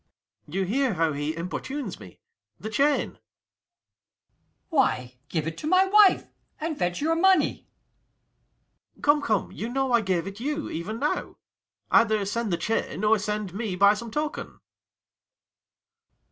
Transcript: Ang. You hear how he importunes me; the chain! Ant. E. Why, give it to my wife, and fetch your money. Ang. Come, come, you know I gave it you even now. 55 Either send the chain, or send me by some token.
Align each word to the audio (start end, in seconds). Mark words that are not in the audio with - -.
Ang. 0.47 0.53
You 0.55 0.63
hear 0.65 0.95
how 0.95 1.13
he 1.13 1.35
importunes 1.37 1.99
me; 1.99 2.19
the 2.59 2.71
chain! 2.71 3.01
Ant. 3.11 3.17
E. 3.17 3.21
Why, 4.69 5.19
give 5.29 5.45
it 5.45 5.59
to 5.59 5.67
my 5.67 5.85
wife, 5.85 6.25
and 6.59 6.75
fetch 6.75 7.01
your 7.01 7.15
money. 7.15 7.67
Ang. 8.95 9.01
Come, 9.03 9.21
come, 9.21 9.51
you 9.51 9.69
know 9.69 9.91
I 9.91 10.01
gave 10.01 10.25
it 10.25 10.39
you 10.39 10.71
even 10.71 10.97
now. 10.97 11.37
55 11.91 11.91
Either 11.91 12.25
send 12.25 12.51
the 12.51 12.57
chain, 12.57 13.03
or 13.03 13.19
send 13.19 13.53
me 13.53 13.75
by 13.75 13.93
some 13.93 14.09
token. 14.09 14.59